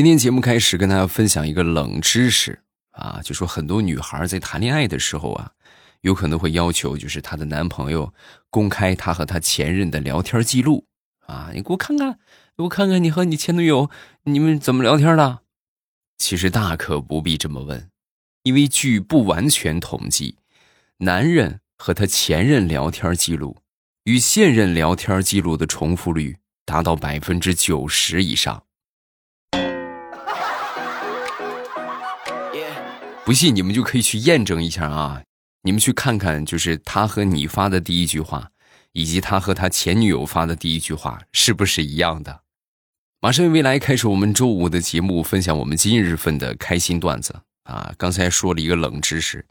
[0.00, 2.58] 今天节目开始跟大家分享一个冷知识
[2.92, 5.52] 啊，就说很多女孩在谈恋爱的时候啊，
[6.00, 8.10] 有可能会要求就是她的男朋友
[8.48, 10.86] 公开她和她前任的聊天记录
[11.26, 12.18] 啊，你给我看看，
[12.56, 13.90] 我看看你和你前女友
[14.24, 15.40] 你们怎么聊天的。
[16.16, 17.90] 其实大可不必这么问，
[18.44, 20.38] 因为据不完全统计，
[20.96, 23.58] 男人和他前任聊天记录
[24.04, 28.64] 与现任聊天记录的重复率达到百分之九十以上。
[33.30, 35.22] 不信你们就可以去验证一下啊！
[35.62, 38.50] 你们去看看，就是他和你发的第一句话，
[38.90, 42.40] 以及他和他前女友发的第一句话，是不是一样的？
[43.20, 47.94] 马上未来开始我们周五的节目，分享我们今日份的开心段子啊！
[47.96, 49.46] 刚才说了一个冷知识，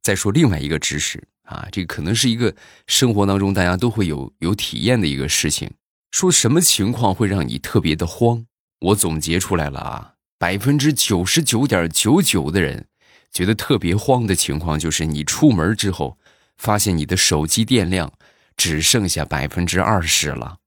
[0.00, 2.54] 再说另外一个知识啊，这可能是一个
[2.86, 5.68] 生活当中大家都会有有体验的一个事情。
[6.12, 8.46] 说什么情况会让你特别的慌？
[8.78, 12.86] 我总结出来了啊，百分之九十九点九九的人。
[13.34, 16.16] 觉得特别慌的情况，就是你出门之后，
[16.56, 18.12] 发现你的手机电量
[18.56, 20.58] 只剩下百分之二十了，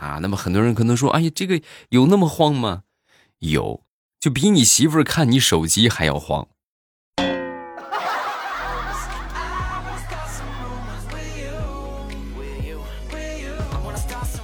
[0.00, 2.84] 啊，那么很多人可能说，哎呀，这个有那么慌吗？
[3.40, 3.82] 有，
[4.20, 6.46] 就比你媳妇儿看你手机还要慌。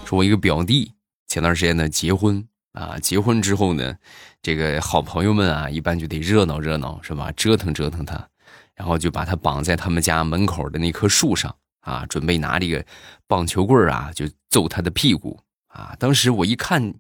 [0.05, 0.95] 说我一个表弟，
[1.29, 2.45] 前段时间呢结婚。
[2.73, 3.97] 啊，结婚之后呢，
[4.43, 7.31] 这个好朋友们啊，一般就得热闹热闹，是吧？
[7.33, 8.27] 折腾折腾他，
[8.75, 12.85] 然后就把他绑在他们家门口的那棵树上啊，准备拿这个
[13.27, 15.95] 棒球棍啊，就揍他的屁股啊。
[15.99, 16.95] 当时我一看，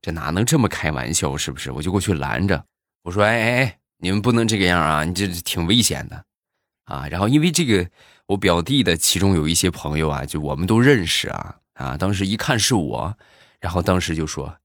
[0.00, 1.72] 这哪能这么开玩笑，是不是？
[1.72, 2.64] 我就过去拦着，
[3.02, 6.24] 我说：“哎哎哎，你们不能这个样啊，你这挺危险的
[6.84, 7.90] 啊。”然后因为这个，
[8.26, 11.96] 我表弟的其中有一些朋友啊，就我们都认识啊啊。
[11.96, 13.18] 当时一看是我，
[13.58, 14.56] 然后当时就说。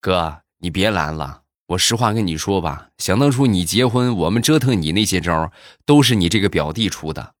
[0.00, 1.42] 哥，你别拦了。
[1.66, 5.50] 我实话跟你说吧，想当初你结婚，我们折腾你那些招，
[5.84, 7.34] 都是你这个表弟出的。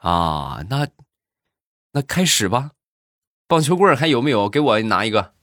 [0.00, 0.88] 啊，那
[1.92, 2.72] 那开始吧。
[3.46, 4.48] 棒球棍还有没有？
[4.48, 5.34] 给我拿一个。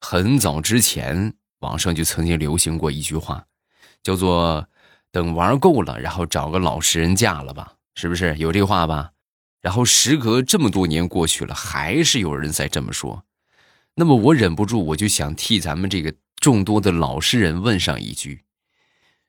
[0.00, 3.44] 很早之前，网上就曾经流行过一句话，
[4.02, 4.66] 叫做。
[5.12, 9.10] 等玩够了，然后找个老实人嫁了吧，是不是有这话吧？
[9.60, 13.24] 然后时隔这么多年过去了，还是有人在这么说。
[13.96, 18.44] 那么我忍不住，我就想替咱们这个众多的老实人问上一句：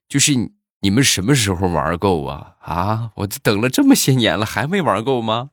[0.08, 0.34] 就是
[0.82, 2.56] 你们什么时候玩够啊？
[2.62, 5.50] 啊，我等了这么些年了，还没玩够吗？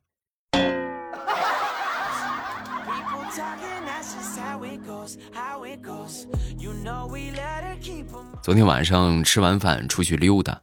[8.48, 10.62] 昨天晚上吃完饭出去溜达，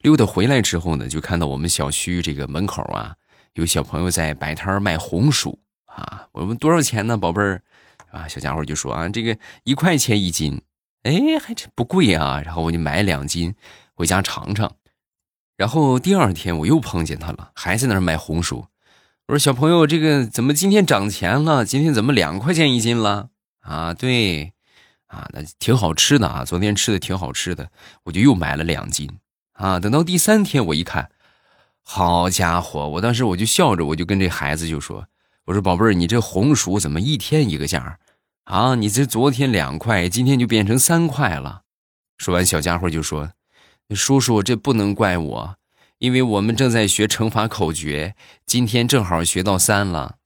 [0.00, 3.14] 溜达回来之后呢，就看到我们小区这个门口啊，
[3.52, 6.26] 有小朋友在摆摊卖红薯啊。
[6.32, 7.62] 我问多少钱呢，宝贝儿？
[8.10, 10.60] 啊，小家伙就说啊，这个一块钱一斤，
[11.04, 12.42] 哎，还真不贵啊。
[12.44, 13.54] 然后我就买两斤
[13.94, 14.74] 回家尝尝。
[15.56, 18.66] 然后第二天我又碰见他了，还在那儿卖红薯。
[19.28, 21.64] 我说小朋友，这个怎么今天涨钱了？
[21.64, 23.28] 今天怎么两块钱一斤了？
[23.60, 24.52] 啊，对。
[25.10, 26.44] 啊，那挺好吃的啊！
[26.44, 27.68] 昨天吃的挺好吃的，
[28.04, 29.10] 我就又买了两斤。
[29.54, 31.10] 啊，等到第三天我一看，
[31.82, 32.88] 好家伙！
[32.88, 35.04] 我当时我就笑着，我就跟这孩子就说
[35.46, 37.98] ：“我说宝贝儿，你这红薯怎么一天一个价？
[38.44, 41.62] 啊，你这昨天两块，今天就变成三块了。”
[42.16, 43.32] 说完，小家伙就说
[43.90, 45.56] ：“叔叔，这不能怪我，
[45.98, 48.14] 因为我们正在学乘法口诀，
[48.46, 50.18] 今天正好学到三了。”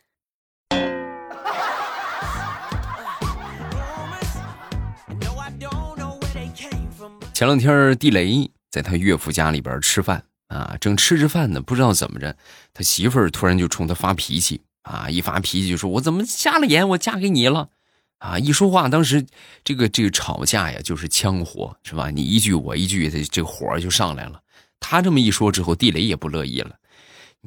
[7.35, 12.37] 前两天地雷在他岳父家里边吃饭啊，正吃着饭呢，不知道怎么着，
[12.73, 15.11] 他媳妇儿突然就冲他发脾气啊！
[15.11, 16.89] 一发脾气就说：“我怎么瞎了眼？
[16.91, 17.71] 我嫁给你了
[18.19, 19.27] 啊！”一说话，当时
[19.65, 22.09] 这个这个吵架呀，就是枪火是吧？
[22.11, 24.41] 你一句我一句，这这火就上来了。
[24.79, 26.77] 他这么一说之后，地雷也不乐意了：“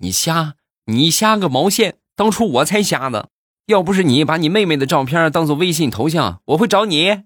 [0.02, 0.56] 你瞎，
[0.88, 1.96] 你瞎个毛线！
[2.14, 3.28] 当初我才瞎呢！
[3.68, 7.24] 要不是你把你妹妹的照片当做微信头像，我会找你。”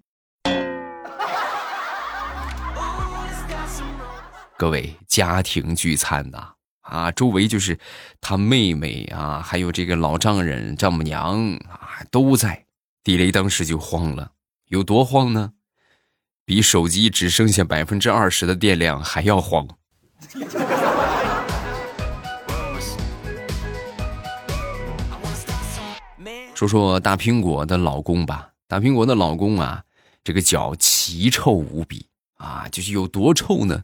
[4.62, 6.50] 各位家庭聚餐呐，
[6.82, 7.80] 啊，周围就是
[8.22, 12.68] 他妹妹啊，还有这个老丈人、丈母娘啊，都在。
[13.04, 14.34] 地雷当时就慌了，
[14.68, 15.54] 有多慌呢？
[16.46, 19.68] 比手机只剩下百分之二十的电量还要慌。
[26.54, 29.84] 说说大苹果的老公吧，大苹果的老公啊，
[30.24, 32.06] 这个脚奇臭无比
[32.36, 33.84] 啊，就是有多臭呢？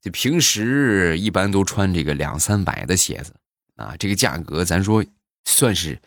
[0.00, 3.34] 就平时一般都穿这个两三百的鞋子
[3.76, 5.04] 啊，这个价格咱说
[5.44, 6.00] 算是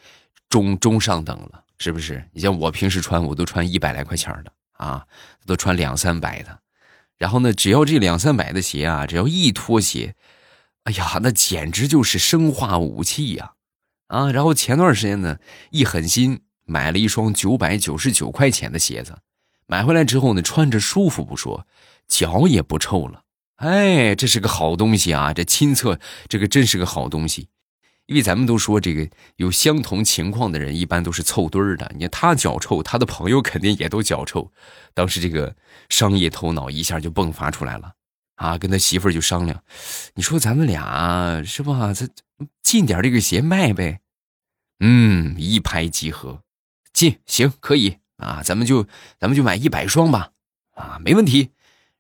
[0.50, 2.24] 中中上等了，是不是？
[2.32, 5.06] 你像我平时穿，我都穿一百来块钱的啊，
[5.46, 6.60] 都穿两三百的。
[7.18, 10.16] 然后呢，只要这两三百的鞋啊，只要一脱鞋，
[10.84, 13.54] 哎呀，那简直就是生化武器呀！
[14.08, 15.38] 啊，然后前段时间呢，
[15.70, 19.18] 一狠心买了一双九百九十九块钱的鞋子，
[19.68, 21.68] 买回来之后呢，穿着舒服不说，
[22.08, 23.24] 脚也不臭了。
[23.62, 25.32] 哎，这是个好东西啊！
[25.34, 27.48] 这亲测，这个真是个好东西。
[28.08, 31.92] 因为咱们都说，这个有相同情况的人一般都是凑堆儿的。
[31.94, 34.52] 你看他脚臭，他的朋友肯定也都脚臭。
[34.96, 35.56] 当时这个
[35.90, 37.94] 商业头脑一下就迸发出来了
[38.36, 38.58] 啊！
[38.58, 39.64] 跟他媳妇儿就商量，
[40.16, 41.94] 你说咱们俩是吧？
[41.94, 42.08] 这
[42.64, 44.00] 进点这个鞋卖呗？
[44.80, 46.42] 嗯，一拍即合，
[46.92, 48.42] 进行可以啊！
[48.44, 48.88] 咱们就
[49.20, 50.32] 咱们就买一百双吧
[50.74, 51.52] 啊，没问题。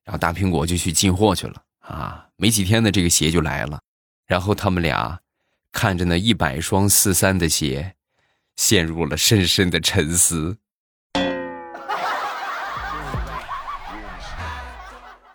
[0.03, 2.25] 然后大苹果就去进货去了啊！
[2.35, 3.79] 没几天呢，这个鞋就来了。
[4.25, 5.19] 然后他们俩
[5.71, 7.95] 看着那一百双四三的鞋，
[8.55, 10.57] 陷入了深深的沉思。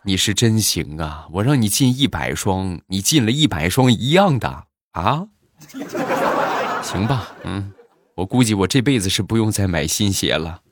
[0.02, 1.26] 你是真行啊！
[1.32, 5.26] 我让你进一百双，你进了一百双一样的啊？
[6.82, 7.72] 行吧，嗯，
[8.14, 10.62] 我估计我这辈子是不用再买新鞋了。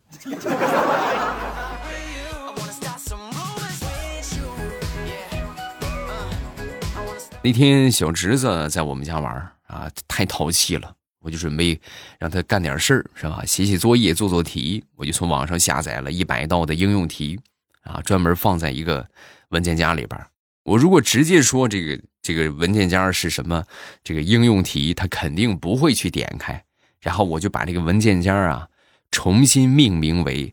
[7.44, 9.34] 那天小侄子在我们家玩
[9.66, 11.78] 啊，太淘气了，我就准备
[12.18, 13.44] 让他干点事儿，是吧？
[13.44, 14.82] 写写作业，做做题。
[14.96, 17.38] 我就从网上下载了一百道的应用题，
[17.82, 19.06] 啊，专门放在一个
[19.50, 20.18] 文件夹里边。
[20.62, 23.62] 我如果直接说这个这个文件夹是什么，
[24.02, 26.64] 这个应用题，他肯定不会去点开。
[26.98, 28.66] 然后我就把这个文件夹啊
[29.10, 30.48] 重新命名为《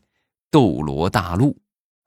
[0.52, 1.54] 斗罗大陆》，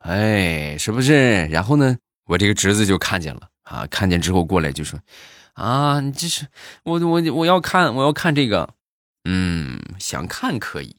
[0.00, 1.46] 哎，是不是？
[1.46, 1.96] 然后呢，
[2.26, 3.48] 我这个侄子就看见了。
[3.64, 3.87] 啊！
[3.88, 5.00] 看见之后过来就说
[5.55, 6.46] ：“啊，你这是
[6.84, 8.75] 我我我要看我要看这个，
[9.25, 10.96] 嗯，想看可以，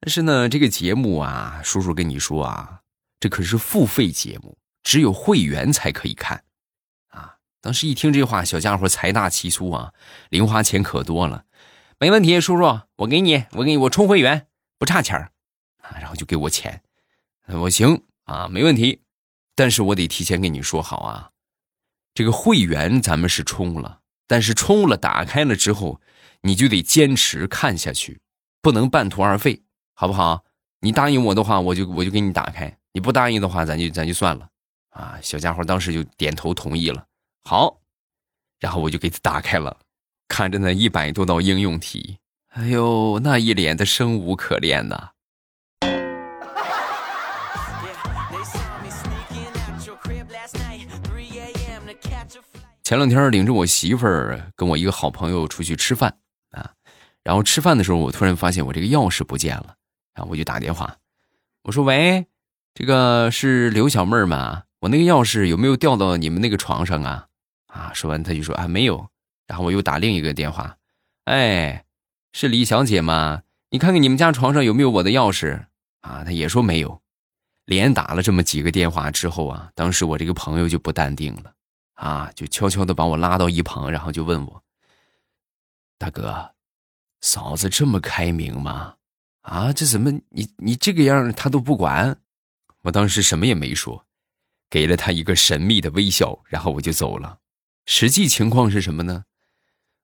[0.00, 2.80] 但是呢，这个节目啊，叔叔跟你说啊，
[3.20, 6.44] 这可是付费节目，只有会员才可以看。”
[7.10, 7.36] 啊！
[7.60, 9.92] 当时一听这话，小家伙财大气粗啊，
[10.30, 11.44] 零花钱可多了，
[11.98, 14.46] 没问题，叔叔，我给你，我给你，我充会员
[14.78, 15.16] 不差钱
[15.82, 16.80] 啊，然后就给我钱，
[17.46, 19.02] 我行啊，没问题，
[19.56, 21.30] 但是我得提前跟你说好啊。
[22.14, 26.00] 这个会员咱们是充了，但是充了打开了之后，
[26.42, 28.20] 你就得坚持看下去，
[28.60, 29.62] 不能半途而废，
[29.94, 30.44] 好不好？
[30.80, 34.48] 你答应我的话，我就我就给你打开；你不答应的话，咱就咱就算了。
[34.90, 37.04] 啊，小家伙当时就点头同意了。
[37.44, 37.80] 好，
[38.58, 39.76] 然后我就给他打开了，
[40.28, 42.18] 看着那一百多道应用题，
[42.48, 45.10] 哎呦，那一脸的生无可恋呐。
[52.88, 56.16] 前两天领着我媳妇儿跟我一个好朋友出去吃饭
[56.52, 56.72] 啊，
[57.22, 59.74] 然后吃饭的时候，我突然发现我这个钥匙不见了，
[60.14, 60.96] 然后我就打电话，
[61.64, 62.24] 我说：“喂，
[62.72, 64.62] 这个是刘小妹儿吗？
[64.80, 67.26] 我那个钥匙有没有掉到你们那个床上啊？”
[67.68, 69.06] 啊，说完他就说：“啊，没有。”
[69.46, 70.78] 然后我又打另一个电话，
[71.24, 71.84] 哎，
[72.32, 73.42] 是李小姐吗？
[73.68, 75.66] 你看看你们家床上有没有我的钥匙？
[76.00, 77.02] 啊，他也说没有。
[77.66, 81.52] 连打了这么几个电话之后啊，当时我这个朋友就不淡定了。
[81.98, 84.62] 啊，就悄悄的把我拉到一旁，然后就问我
[85.98, 86.54] ：“大哥，
[87.20, 88.94] 嫂子这么开明吗？
[89.40, 92.20] 啊，这怎么你你这个样他都不管？”
[92.82, 94.06] 我当时什么也没说，
[94.70, 97.40] 给了他一个神秘的微笑，然后我就走了。
[97.84, 99.24] 实际情况是什么呢？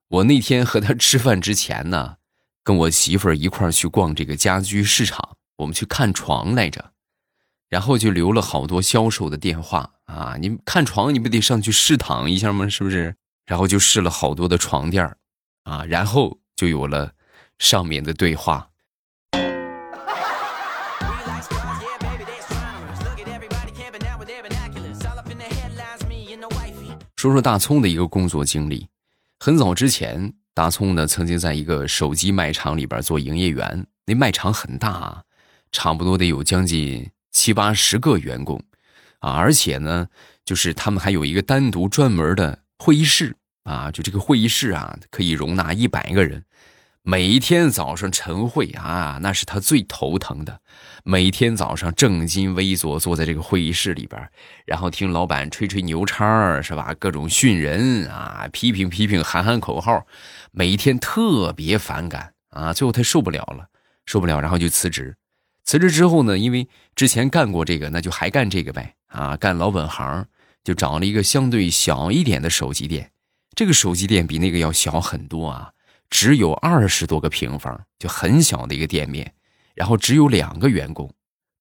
[0.08, 2.16] 我那天和他吃饭之前呢，
[2.64, 6.93] 跟我媳妇儿一块儿去逛这个家居市场，我们去看床来着。
[7.68, 10.36] 然后就留了好多销售的电话啊！
[10.38, 12.68] 你看床，你不得上去试躺一下吗？
[12.68, 13.14] 是不是？
[13.46, 15.04] 然后就试了好多的床垫
[15.64, 17.12] 啊，然后就有了
[17.58, 18.68] 上面的对话。
[27.16, 28.86] 说说大葱的一个工作经历。
[29.40, 35.24] 很早之前，大葱呢曾经在一个手机卖场里边做营业员，那卖场很大，
[35.72, 37.10] 差不多得有将近。
[37.34, 38.62] 七八十个员工，
[39.18, 40.06] 啊，而且呢，
[40.44, 46.44] 就是他们还有一个单独专门的会议室啊，就这个会议室啊，可以容纳一百个人。
[47.06, 50.60] 每一天早上晨会啊，那是他最头疼的。
[51.02, 54.30] 每天早上正襟危坐坐在这个会议室里边，
[54.64, 56.94] 然后听老板吹吹牛叉是吧？
[56.98, 60.06] 各种训人啊，批评批评，喊喊口号，
[60.52, 62.72] 每一天特别反感啊。
[62.72, 63.66] 最后他受不了了，
[64.06, 65.14] 受不了，然后就辞职。
[65.64, 70.26] 辞职之后呢，因为之前干过这个，那就还干这个呗啊，干老本行，
[70.62, 73.10] 就找了一个相对小一点的手机店。
[73.56, 75.72] 这个手机店比那个要小很多啊，
[76.10, 79.32] 只有二十多个平方，就很小的一个店面。
[79.74, 81.12] 然后只有两个员工，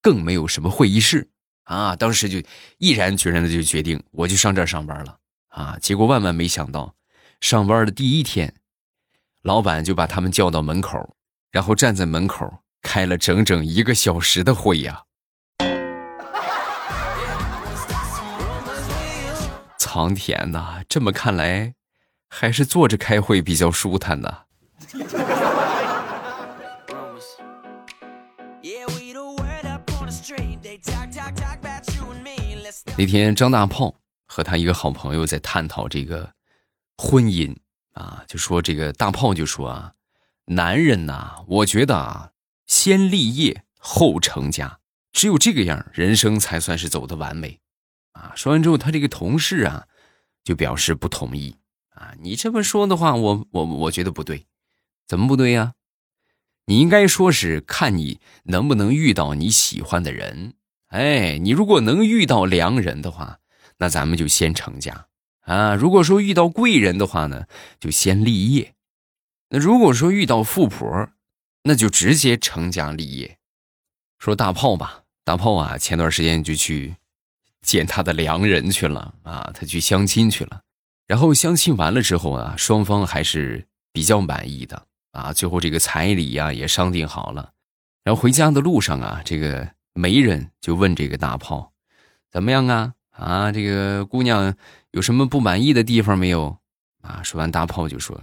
[0.02, 1.28] 更没有什么会议室
[1.64, 1.96] 啊。
[1.96, 2.40] 当时就
[2.78, 5.18] 毅然决然的就决定，我就上这儿上班了
[5.48, 5.78] 啊。
[5.82, 6.94] 结果万万没想到，
[7.42, 8.54] 上班的第一天，
[9.42, 11.16] 老板就把他们叫到门口，
[11.52, 15.04] 然后站在门口开了整整一个小时的会呀。
[19.80, 21.74] 苍天呐，这么看来，
[22.30, 24.42] 还是坐着开会比较舒坦呢。
[32.96, 36.32] 那天张大炮和他一个好朋友在探讨这个
[36.98, 37.56] 婚姻
[37.94, 39.94] 啊，就说这个大炮就说啊，
[40.46, 42.30] 男人呐，我觉得啊，
[42.74, 44.80] 先立业后成家，
[45.12, 47.60] 只有这个样，人生才算是走的完美
[48.13, 48.34] 啊。
[48.36, 49.86] 说完之后，他这个同事啊
[50.44, 51.56] 就表示不同意
[51.89, 54.48] 啊，你这么说的话，我我我觉得不对，
[55.06, 55.75] 怎么不对呀？
[56.65, 60.56] 你应该说是看你能不能遇到你喜欢的人。
[60.88, 63.38] 哎，你如果能遇到良人的话，
[63.77, 65.06] 那咱们就先成家
[65.42, 65.75] 啊。
[65.75, 67.46] 如果说遇到贵人的话呢，
[67.80, 68.74] 就先立业。
[69.50, 71.10] 那如果说遇到富婆，
[71.63, 73.38] 那就直接成家立业。
[74.20, 76.96] 说大炮吧，大炮啊，前段时间就去
[77.62, 80.62] 见他的良人去了啊，他去相亲去了。
[81.08, 85.34] 然后相亲完了之后啊，双方还是比较满意的啊。
[85.34, 87.51] 最后这个彩礼呀也商定好了。
[88.03, 89.72] 然后回家的路上啊，这个。
[89.96, 91.72] 媒人就问这个大炮
[92.34, 92.96] ：“怎么样啊？
[93.12, 94.55] 啊，这个姑娘
[94.89, 96.58] 有什么不满意的地方没有？”
[97.03, 98.20] 啊，说完大炮就说：“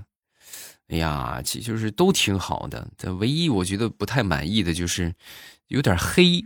[0.90, 5.14] 哎呀，其实就是都挺好的，但唯一我觉得不太满意的就是
[5.68, 6.44] 有点黑。”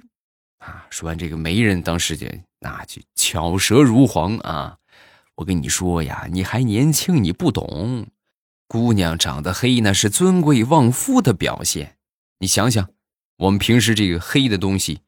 [0.64, 2.26] 啊，说完这个媒人当时就
[2.60, 4.78] 那就巧舌如簧啊！
[5.34, 8.06] 我跟你说呀，你还年轻，你不懂，
[8.66, 11.96] 姑娘长得黑那是尊贵旺夫的表现。
[12.38, 12.88] 你想想，
[13.38, 15.00] 我们平时这个黑的东西。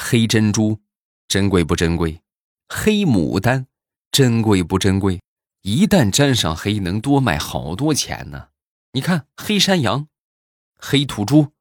[0.00, 0.80] 黑珍珠，
[1.28, 2.20] 珍贵不珍贵？
[2.68, 3.66] 黑牡丹，
[4.10, 5.20] 珍贵不珍贵？
[5.62, 8.48] 一旦沾上黑，能多卖好多钱呢。
[8.96, 10.08] 你看黑山羊，
[10.78, 11.52] 黑土猪，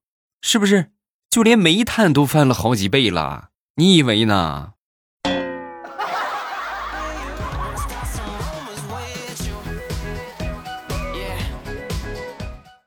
[0.42, 0.94] 是不是？
[1.30, 3.50] 就连煤炭都翻了好几倍了。
[3.76, 4.76] 你以为呢？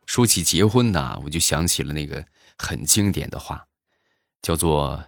[0.07, 2.25] 说起结婚呢，我就想起了那个
[2.57, 3.67] 很经典的话，
[4.41, 5.05] 叫做。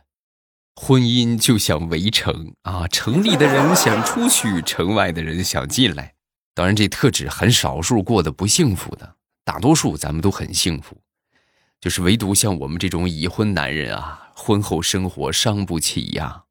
[0.77, 6.15] 婚姻就像围城啊，城里的人想出去，城外的人想进来。
[6.55, 9.17] 当然，这特指很少数过得不幸福的，
[9.51, 10.97] 大多数咱们都很幸福。
[11.81, 16.45] 就是唯独像我们这种已婚男人啊，婚后生活伤不起呀，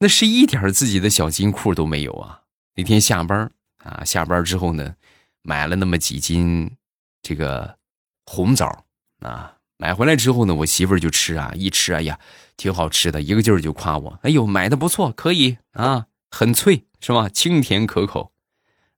[0.00, 2.42] 那是一点自己的小金库都没有啊。
[2.74, 4.96] 那天下班啊，下班之后呢，
[5.40, 6.76] 买了那么几斤
[7.22, 7.78] 这个
[8.26, 8.84] 红枣
[9.20, 9.56] 啊。
[9.78, 12.20] 买回来之后呢，我媳妇儿就吃啊，一吃，哎呀，
[12.58, 17.30] 挺好吃的，一个劲儿就夸我，哎呦，买的不错，可以啊，很脆，是吧？
[17.30, 18.32] 清甜可口，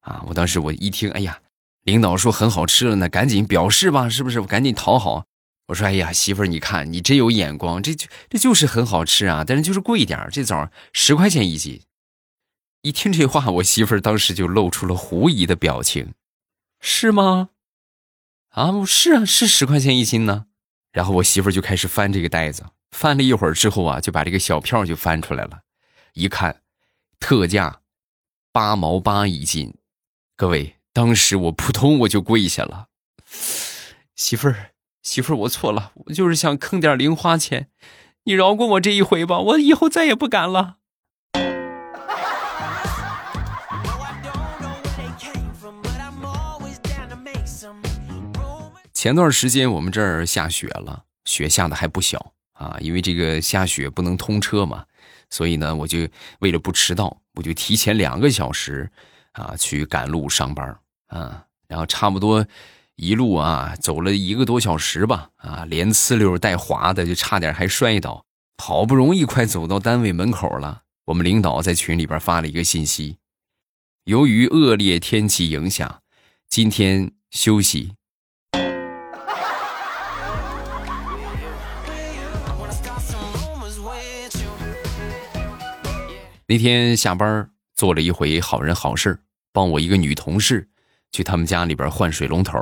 [0.01, 1.41] 啊，我当时我一听，哎呀，
[1.85, 4.41] 领导说很好吃了，呢赶紧表示吧，是不是？
[4.41, 5.27] 我赶紧讨好，
[5.69, 11.83] 我说，哎呀，媳妇儿，你看你真有眼光，这就这就是很好吃啊，但是就是贵一点这枣十块钱一斤。
[12.83, 16.13] 一听这话，我媳妇儿当时就露出了狐疑的表情，
[16.81, 17.51] 是吗？
[18.51, 20.47] 啊，是啊，是十块钱一斤呢。
[20.93, 25.61] 然后我媳妇就开始翻这个袋子，翻了一会儿之后啊，就把这个小票就翻出来了，
[26.13, 26.63] 一看，
[27.19, 27.81] 特价
[28.53, 29.75] 八毛八一斤，
[30.37, 32.87] 各位，当时我扑通我就跪下了，
[34.15, 34.71] 媳妇儿，
[35.03, 37.69] 媳妇儿，我错了，我就是想坑点零花钱，
[38.23, 40.77] 你饶过我这一回吧，我以后再也不敢了。
[48.93, 52.77] 前段时间我们这儿下雪了，雪下的还不小啊。
[52.79, 54.85] 因为这个下雪不能通车嘛，
[55.29, 56.09] 所以呢，我就
[56.39, 58.89] 为了不迟到，我就提前两个小时
[59.33, 61.45] 啊去赶路上班啊。
[61.67, 62.47] 然后差不多
[62.97, 68.25] 一路啊走了一个多小时吧啊，连呲溜带滑的，就差点还摔倒。
[68.59, 73.19] 好不容易快走到单位门口了，我们领导在群里边发了一个信息：
[74.05, 76.03] 由于恶劣天气影响，
[76.49, 77.95] 今天休息。
[86.47, 90.69] 那天下班做了一回好人好事帮我一个女同事
[91.15, 92.59] 去他们家里边换水龙头。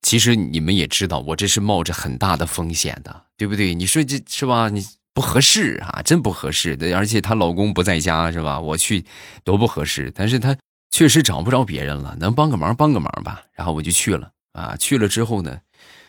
[0.00, 3.74] 其实你们也知道，我这是冒着很大的风险的，对不对？
[3.74, 4.70] 你说这是吧？
[4.70, 6.78] 你不合适啊，真不合适。
[6.96, 8.58] 而且她老公不在家是吧？
[8.58, 9.04] 我去
[9.44, 10.10] 多不合适。
[10.14, 10.56] 但是她
[10.90, 13.42] 确实找不着别人了，能帮个忙帮个忙吧。
[13.52, 15.58] 然后我就去了啊，去了之后呢，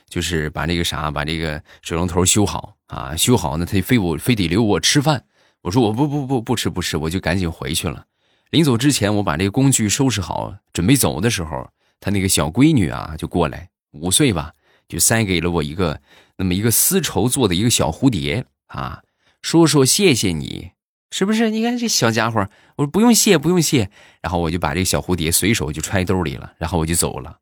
[0.08, 5.26] 就是把那个啥，把这个水龙头修好啊，修好呢，他非我非得留我吃饭。
[5.64, 8.06] 我说我不不不不吃不吃，我就赶紧回去了。
[8.52, 11.70] 临走之前，我把这个工具收拾好，准备走的时候，
[12.02, 14.52] 他那个小闺女啊就过来，五岁吧。
[14.90, 16.02] 就塞给了我一个
[16.36, 19.04] 那么一个丝绸做的一个小蝴蝶啊，
[19.42, 20.72] 说说谢谢你，
[21.12, 21.50] 是不是？
[21.50, 23.90] 你看这小家伙，我说不用谢，不用谢。
[24.22, 27.40] 然后我就把这个小蝴蝶随手就揣兜里了，然后我就走了。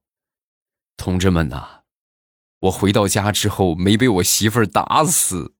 [0.96, 1.80] 同志们呐，
[2.60, 5.56] 我回到家之后没被我媳妇打死。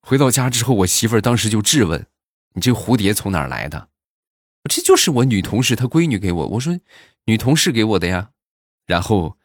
[0.00, 2.08] 回到家之后，我媳妇当时就质问
[2.54, 3.90] ：“你这蝴蝶从哪儿来的？”
[4.68, 6.46] 这就是我女同事她闺女给我。
[6.48, 6.78] 我说
[7.26, 8.30] ：“女同事给我的呀。”
[8.86, 9.36] 然后。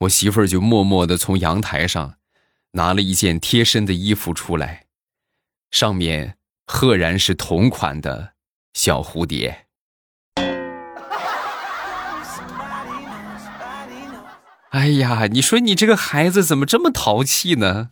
[0.00, 2.14] 我媳妇儿就默默的从阳台上
[2.70, 4.86] 拿了一件贴身的衣服出来，
[5.70, 8.32] 上面赫然是同款的
[8.72, 9.66] 小蝴蝶。
[14.70, 17.90] 哎呀，你说你这个孩子怎么这么淘气呢？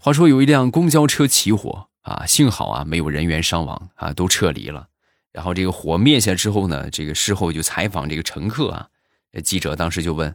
[0.00, 1.86] 话说有一辆公交车起火。
[2.02, 4.88] 啊，幸好啊，没有人员伤亡啊，都撤离了。
[5.32, 8.88] 然后这个火灭下之后呢，这个事后就采访这个乘客啊，
[9.44, 10.34] 记者当时就问：“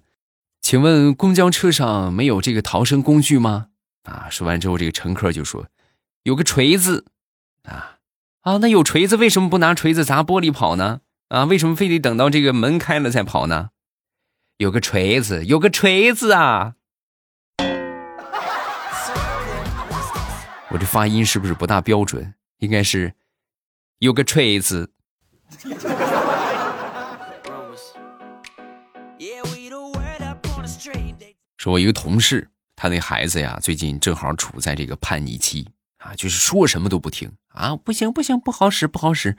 [0.61, 3.69] 请问公交车上没有这个逃生工具吗？”
[4.05, 5.65] 啊，说完之后，这个乘客就说
[6.21, 7.07] ：“有个锤子。”
[7.67, 7.97] 啊
[8.41, 11.01] 啊，那有锤子为什么不拿锤子砸玻璃跑呢？
[11.29, 13.71] 啊，为什么非得等到这个门开了再跑呢？
[14.57, 16.75] 有个锤子，有个锤子啊！
[20.69, 22.33] 我这发音是不是不大标准？
[22.57, 23.13] 应该是
[23.99, 24.91] 有个锤子。
[31.57, 35.67] 说，我一个同事，他那孩子呀，最近正好处在这个叛逆期
[35.97, 39.37] 啊，就是说什么都不听啊，不行不行，不好使不好使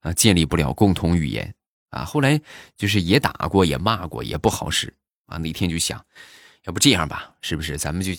[0.00, 1.54] 啊，建立不了共同语言
[1.90, 2.04] 啊。
[2.04, 2.40] 后来
[2.76, 4.94] 就是也打过，也骂过，也不好使
[5.26, 5.38] 啊。
[5.38, 6.04] 那天就想，
[6.64, 7.78] 要不这样吧，是不是？
[7.78, 8.12] 咱们就。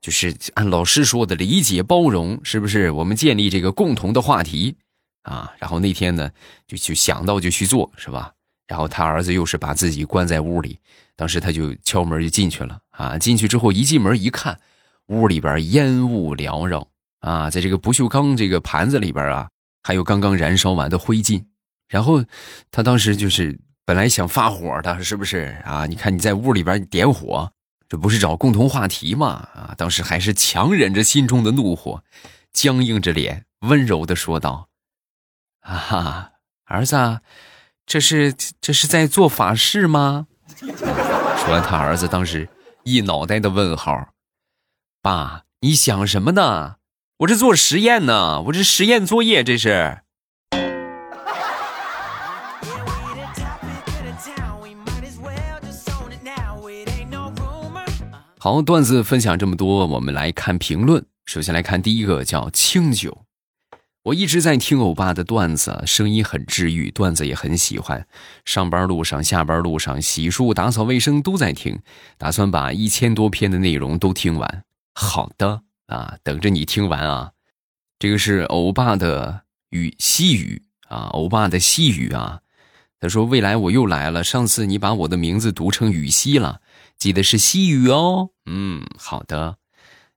[0.00, 2.88] 就是按老师说的理解包容，是不是？
[2.92, 4.76] 我们建立这个共同的话题
[5.22, 5.52] 啊。
[5.58, 6.30] 然后那天呢，
[6.68, 8.32] 就就想到就去做，是吧？
[8.68, 10.78] 然后他儿子又是把自己关在屋里，
[11.16, 13.18] 当时他就敲门就进去了啊。
[13.18, 14.56] 进去之后一进门一看，
[15.08, 16.86] 屋里边烟雾缭绕
[17.18, 19.48] 啊，在这个不锈钢这个盘子里边啊，
[19.82, 21.42] 还有刚刚燃烧完的灰烬。
[21.88, 22.24] 然后
[22.70, 25.86] 他当时就是本来想发火的，是不是啊？
[25.86, 27.50] 你看你在屋里边点火。
[27.88, 29.48] 这不是找共同话题吗？
[29.54, 32.04] 啊，当时还是强忍着心中的怒火，
[32.52, 34.68] 僵硬着脸，温柔的说道
[35.62, 36.32] ：“啊，
[36.64, 37.20] 儿子，
[37.86, 40.26] 这是这是在做法事吗？”
[40.60, 42.48] 说完，他儿子当时
[42.84, 44.10] 一脑袋的问号
[45.00, 46.76] ：“爸，你想什么呢？
[47.18, 50.02] 我这做实验呢，我这实验作业这是。”
[58.40, 61.04] 好，段子分享这么多，我们来看评论。
[61.26, 63.24] 首先来看第一个，叫清酒。
[64.04, 68.06] 我一直在听欧巴的段子，声音很治愈，段子也很喜欢。
[68.44, 71.80] 上班路上、下班路上、洗漱、打扫卫生都在听，
[72.16, 74.62] 打算把一千多篇的内容都听完。
[74.94, 77.32] 好的啊，等着你听完啊。
[77.98, 82.38] 这个是欧巴的语西语啊，欧巴的西语啊。
[83.00, 86.60] 他说：“未来我又来了，上次你把我的名字读成雨西了。”
[86.98, 89.58] 记得是西语哦，嗯，好的，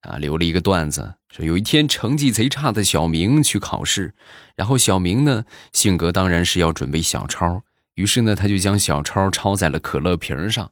[0.02, 4.16] 啊，留了一个段子，说有一天成绩贼差的小明去考试，
[4.56, 7.64] 然后小明呢性格当然是要准备小抄，
[7.94, 10.72] 于是呢他就将小抄抄在了可乐瓶上，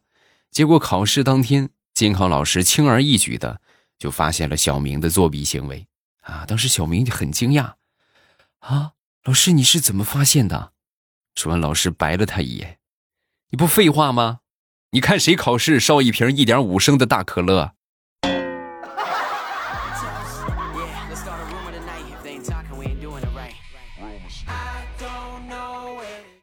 [0.49, 3.61] 结果考试当天监考老师轻而易举的
[3.99, 5.85] 就发现了小明的作弊行为，
[6.21, 7.73] 啊，当时小明就很惊讶，
[8.59, 8.93] 啊，
[9.23, 10.71] 老师你是怎么发现的？
[11.35, 12.79] 说完老师白了他一眼，
[13.51, 14.39] 你不废话吗？
[14.91, 17.73] 你看谁考试烧一瓶一点五升的大可乐？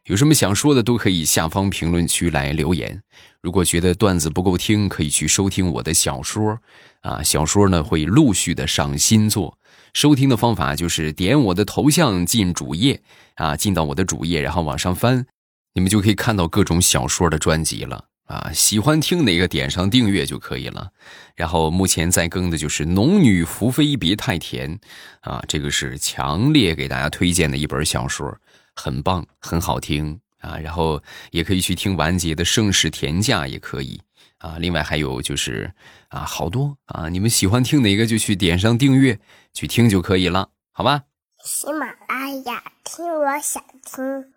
[0.04, 3.02] 有什么想说的都可以下方评论区来留言。
[3.42, 6.56] 如果觉得段子不够听，可以去收听我的小说
[7.00, 9.58] 啊，小说呢会陆续的上新作。
[9.92, 13.02] 收听的方法就是点我的头像进主页
[13.34, 15.26] 啊，进到我的主页，然后往上翻，
[15.74, 18.04] 你们就可以看到各种小说的专辑了。
[18.26, 20.90] 啊，喜欢听哪个点上订阅就可以了。
[21.34, 24.78] 然后目前在更的就是《农女福妃别太甜》，
[25.20, 28.36] 啊，这个是强烈给大家推荐的一本小说，
[28.74, 34.00] 很棒，很好听啊，然后也可以去听完结的《盛世田价》，也可以
[34.38, 34.56] 啊。
[34.58, 35.72] 另外还有就是
[36.08, 39.18] 啊，好多啊，你们喜欢听哪个就去点上订阅
[39.52, 41.02] 去听就可以了，好吧？
[41.44, 44.35] 喜马拉雅听，我想听。